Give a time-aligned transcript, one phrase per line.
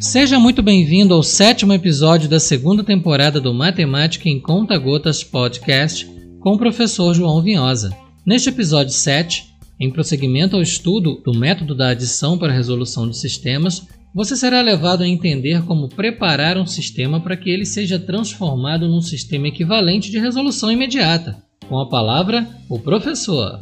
[0.00, 6.06] Seja muito bem-vindo ao sétimo episódio da segunda temporada do Matemática em Conta Gotas Podcast
[6.38, 7.96] com o professor João Vinhosa.
[8.26, 9.46] Neste episódio 7,
[9.80, 14.60] em prosseguimento ao estudo do método da adição para a resolução de sistemas, você será
[14.60, 20.10] levado a entender como preparar um sistema para que ele seja transformado num sistema equivalente
[20.10, 21.42] de resolução imediata.
[21.68, 23.60] Com a palavra, o professor.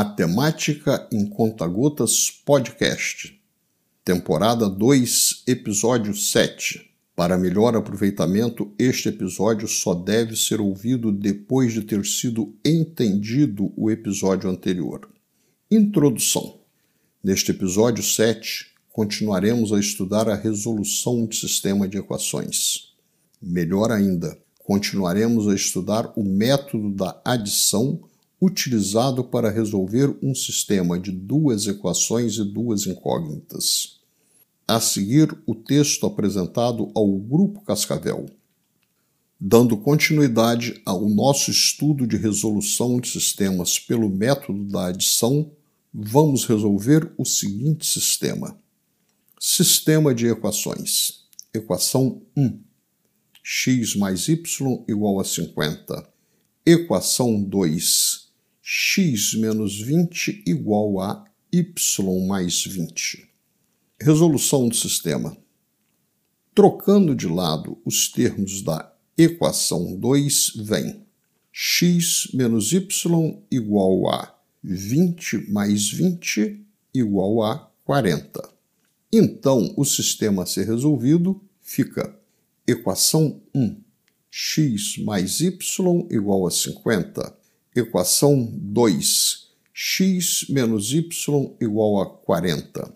[0.00, 3.36] Matemática em Conta-Gotas Podcast,
[4.04, 6.88] temporada 2, episódio 7.
[7.16, 13.90] Para melhor aproveitamento, este episódio só deve ser ouvido depois de ter sido entendido o
[13.90, 15.00] episódio anterior.
[15.68, 16.60] Introdução.
[17.20, 22.94] Neste episódio 7, continuaremos a estudar a resolução de sistema de equações.
[23.42, 28.00] Melhor ainda, continuaremos a estudar o método da adição
[28.40, 33.98] utilizado para resolver um sistema de duas equações e duas incógnitas.
[34.66, 38.26] A seguir, o texto apresentado ao Grupo Cascavel.
[39.40, 45.50] Dando continuidade ao nosso estudo de resolução de sistemas pelo método da adição,
[45.92, 48.58] vamos resolver o seguinte sistema:
[49.40, 51.24] Sistema de equações.
[51.54, 52.60] Equação 1.
[53.42, 56.08] x mais y igual a 50.
[56.66, 58.17] Equação 2
[58.70, 63.26] x menos 20 igual a y mais 20.
[63.98, 65.34] Resolução do sistema.
[66.54, 71.02] Trocando de lado os termos da equação 2, vem
[71.50, 78.50] x menos y igual a 20 mais 20 igual a 40.
[79.10, 82.14] Então, o sistema a ser resolvido fica
[82.66, 83.80] equação 1,
[84.30, 85.56] x mais y
[86.10, 87.37] igual a 50
[87.78, 89.48] Equação 2.
[89.72, 91.08] x menos y
[91.60, 92.92] igual a 40.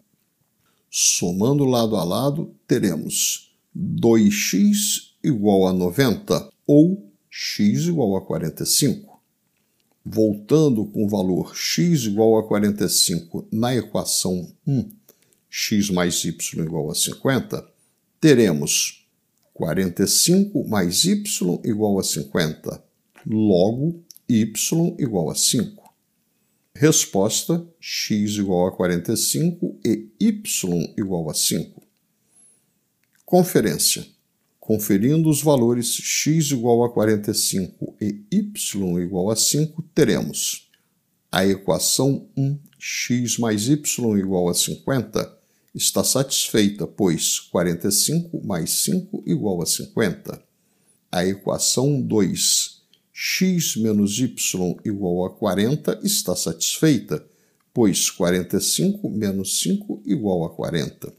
[0.91, 9.23] Somando lado a lado, teremos 2x igual a 90 ou x igual a 45.
[10.05, 14.91] Voltando com o valor x igual a 45 na equação 1,
[15.49, 17.65] x mais y igual a 50,
[18.21, 19.07] teremos
[19.55, 21.23] 45 mais y
[21.65, 22.85] igual a 50.
[23.25, 24.03] Logo,
[24.41, 24.53] y
[24.99, 25.83] igual a 5.
[26.75, 31.83] Resposta: x igual a 45 e y igual a 5.
[33.27, 34.07] Conferência.
[34.59, 40.71] Conferindo os valores x igual a 45 e y igual a 5, teremos
[41.31, 45.39] a equação 1 x mais y igual a 50
[45.75, 50.43] está satisfeita, pois 45 mais 5 igual a 50.
[51.11, 52.72] A equação 2
[53.25, 54.35] x menos y
[54.85, 57.25] igual a 40 está satisfeita,
[57.73, 61.15] pois 45 menos 5 igual a 40.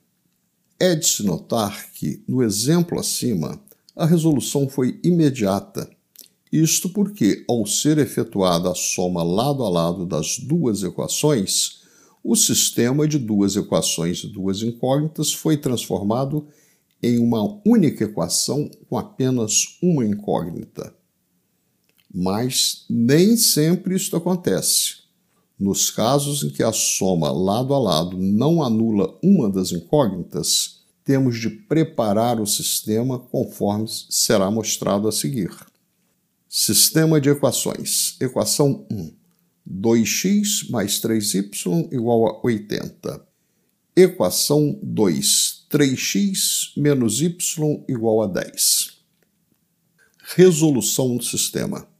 [0.78, 3.58] É de se notar que, no exemplo acima,
[3.96, 5.90] a resolução foi imediata.
[6.52, 11.84] Isto porque, ao ser efetuada a soma lado a lado das duas equações,
[12.22, 16.50] o sistema de duas equações e duas incógnitas foi transformado
[17.02, 20.94] em uma única equação com apenas uma incógnita.
[22.14, 25.04] Mas nem sempre isto acontece.
[25.60, 31.40] Nos casos em que a soma lado a lado não anula uma das incógnitas, temos
[31.40, 35.52] de preparar o sistema conforme será mostrado a seguir.
[36.48, 38.16] Sistema de equações.
[38.22, 39.14] Equação 1.
[39.68, 43.26] 2x mais 3y igual a 80.
[43.96, 45.66] Equação 2.
[45.70, 49.00] 3x menos y igual a 10.
[50.36, 51.93] Resolução do sistema.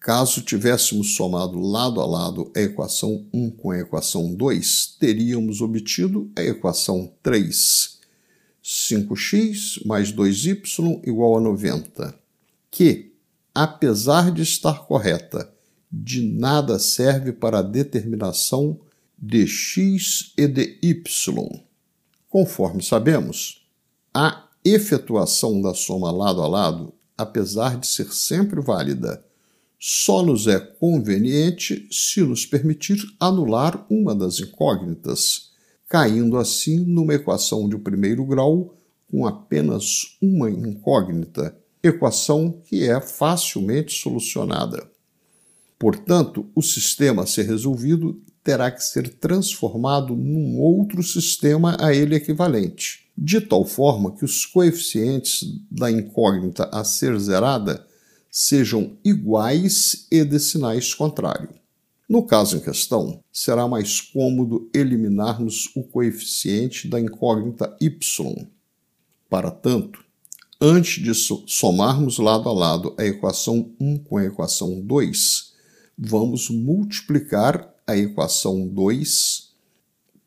[0.00, 6.30] Caso tivéssemos somado lado a lado a equação 1 com a equação 2, teríamos obtido
[6.34, 8.00] a equação 3.
[8.64, 12.14] 5x mais 2y igual a 90,
[12.70, 13.12] que,
[13.54, 15.52] apesar de estar correta,
[15.92, 18.80] de nada serve para a determinação
[19.18, 21.62] de x e de y.
[22.30, 23.66] Conforme sabemos,
[24.14, 29.22] a efetuação da soma lado a lado, apesar de ser sempre válida,
[29.82, 35.52] só nos é conveniente se nos permitir anular uma das incógnitas,
[35.88, 38.76] caindo assim numa equação de primeiro grau
[39.10, 44.86] com apenas uma incógnita, equação que é facilmente solucionada.
[45.78, 52.16] Portanto, o sistema a ser resolvido terá que ser transformado num outro sistema a ele
[52.16, 57.88] equivalente, de tal forma que os coeficientes da incógnita a ser zerada
[58.30, 61.60] sejam iguais e de sinais contrários.
[62.08, 67.90] No caso em questão, será mais cômodo eliminarmos o coeficiente da incógnita y.
[69.28, 70.04] Para tanto,
[70.60, 75.52] antes de somarmos lado a lado a equação 1 com a equação 2,
[75.96, 79.50] vamos multiplicar a equação 2,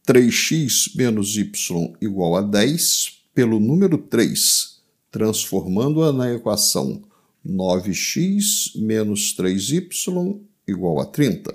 [0.08, 7.02] 3x menos y igual a 10, pelo número 3, transformando-a na equação
[7.46, 11.52] 9x menos 3y igual a 30.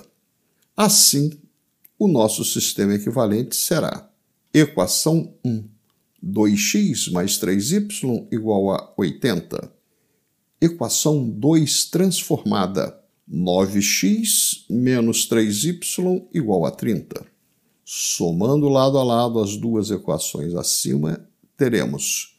[0.76, 1.32] Assim,
[1.98, 4.10] o nosso sistema equivalente será
[4.52, 5.64] equação 1,
[6.24, 9.72] 2x mais 3y igual a 80.
[10.60, 12.98] Equação 2 transformada,
[13.30, 17.26] 9x menos 3y igual a 30.
[17.84, 21.26] Somando lado a lado as duas equações acima,
[21.56, 22.37] teremos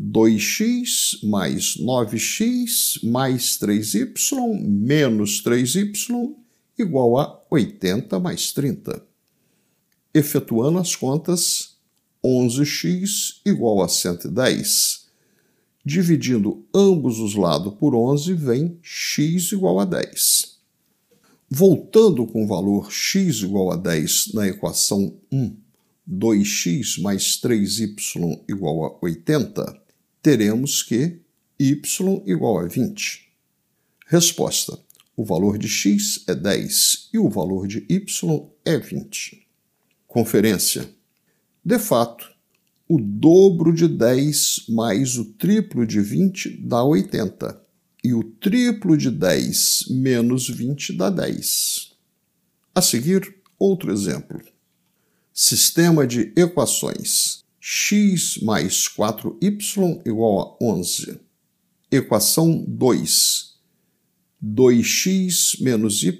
[0.00, 4.12] 2x mais 9x mais 3y
[4.60, 6.34] menos 3y
[6.78, 9.04] igual a 80 mais 30.
[10.14, 11.76] Efetuando as contas,
[12.24, 15.06] 11x igual a 110.
[15.84, 20.58] Dividindo ambos os lados por 11, vem x igual a 10.
[21.50, 25.56] Voltando com o valor x igual a 10 na equação 1,
[26.08, 29.81] 2x mais 3y igual a 80,
[30.22, 31.20] teremos que
[31.58, 31.80] y
[32.26, 33.28] igual a 20.
[34.06, 34.78] Resposta:
[35.16, 39.46] o valor de x é 10 e o valor de y é 20.
[40.06, 40.88] Conferência.
[41.64, 42.30] De fato,
[42.88, 47.60] o dobro de 10 mais o triplo de 20 dá 80,
[48.04, 51.92] e o triplo de 10 menos 20 dá 10.
[52.74, 54.40] A seguir, outro exemplo.
[55.32, 61.20] Sistema de equações x mais 4y igual a 11.
[61.92, 63.52] Equação 2
[64.44, 66.18] 2x menos y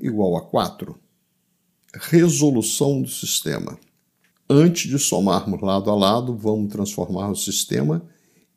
[0.00, 0.96] igual a 4.
[1.94, 3.76] Resolução do sistema.
[4.48, 8.08] Antes de somarmos lado a lado, vamos transformar o sistema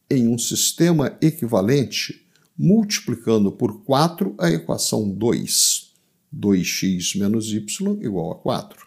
[0.07, 2.23] em um sistema equivalente,
[2.55, 5.91] multiplicando por 4 a equação 2.
[6.31, 7.65] 2x menos y
[8.03, 8.86] igual a 4.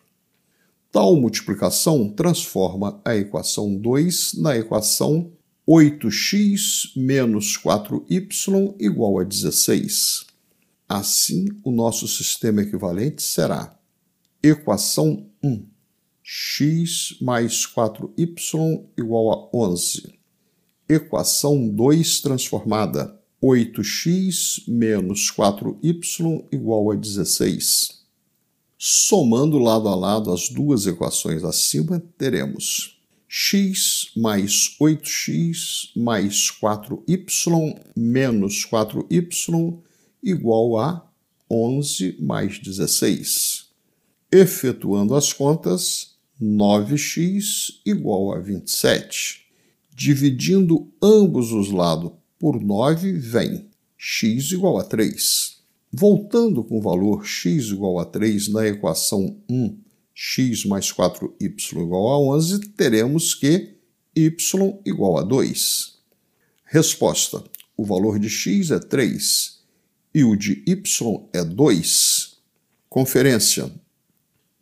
[0.92, 5.30] Tal multiplicação transforma a equação 2 na equação
[5.68, 10.26] 8x menos 4y igual a 16.
[10.88, 13.78] Assim, o nosso sistema equivalente será
[14.42, 15.64] equação 1,
[16.24, 20.12] x mais 4y igual a 11.
[20.88, 27.99] Equação 2 transformada, 8x menos 4y igual a 16.
[28.82, 32.98] Somando lado a lado as duas equações acima, teremos
[33.28, 39.78] x mais 8x mais 4y menos 4y
[40.22, 41.06] igual a
[41.50, 43.66] 11 mais 16.
[44.32, 49.44] Efetuando as contas, 9x igual a 27.
[49.94, 53.68] Dividindo ambos os lados por 9, vem
[53.98, 55.59] x igual a 3.
[55.92, 59.76] Voltando com o valor x igual a 3 na equação 1
[60.14, 63.76] x mais 4y igual a 11, teremos que
[64.14, 65.98] y igual a 2.
[66.64, 67.42] Resposta:
[67.76, 69.64] o valor de x é 3
[70.14, 72.36] e o de y é 2.
[72.88, 73.68] Conferência: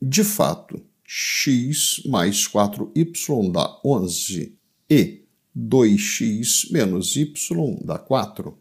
[0.00, 4.56] de fato, x mais 4y dá 11
[4.88, 5.24] e
[5.54, 8.56] 2x menos y dá 4.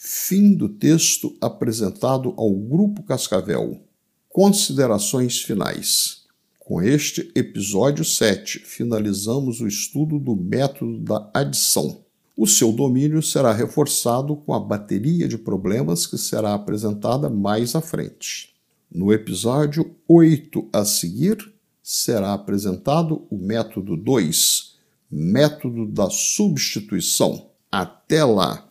[0.00, 3.82] Fim do texto apresentado ao Grupo Cascavel.
[4.28, 6.22] Considerações finais.
[6.60, 12.04] Com este episódio 7, finalizamos o estudo do método da adição.
[12.36, 17.80] O seu domínio será reforçado com a bateria de problemas que será apresentada mais à
[17.80, 18.54] frente.
[18.88, 21.38] No episódio 8 a seguir,
[21.82, 24.76] será apresentado o método 2,
[25.10, 27.50] método da substituição.
[27.72, 28.67] Até lá!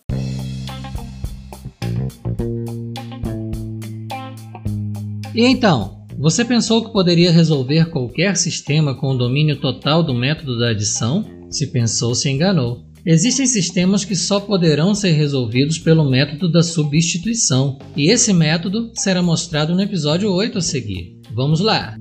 [5.37, 6.03] E então?
[6.17, 11.23] Você pensou que poderia resolver qualquer sistema com o domínio total do método da adição?
[11.47, 12.87] Se pensou, se enganou.
[13.05, 19.21] Existem sistemas que só poderão ser resolvidos pelo método da substituição, e esse método será
[19.21, 21.15] mostrado no episódio 8 a seguir.
[21.31, 21.95] Vamos lá!